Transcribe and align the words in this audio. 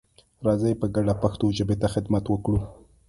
راځئ 0.45 0.73
په 0.81 0.87
ګډه 0.95 1.13
پښتو 1.23 1.45
ژبې 1.57 1.75
ته 1.81 1.87
خدمت 1.93 2.25
وکړو. 2.29 2.59